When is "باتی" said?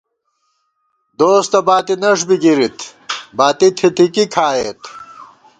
1.67-1.95, 3.37-3.67